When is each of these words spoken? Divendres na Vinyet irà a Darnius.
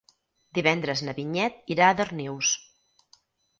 Divendres 0.57 1.03
na 1.09 1.15
Vinyet 1.19 1.71
irà 1.77 1.91
a 1.91 1.99
Darnius. 2.01 2.57